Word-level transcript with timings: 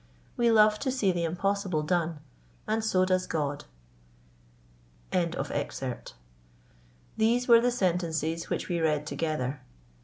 We 0.35 0.49
love 0.51 0.79
to 0.79 0.89
see 0.91 1.11
the 1.11 1.25
impossible 1.25 1.83
done, 1.83 2.21
and 2.65 2.83
so 2.83 3.05
does 3.05 3.27
God." 3.27 3.65
These 5.11 5.35
were 7.47 7.61
the 7.61 7.69
sentences 7.69 8.49
which 8.49 8.67
we 8.67 8.79
read 8.79 9.05
together. 9.05 9.61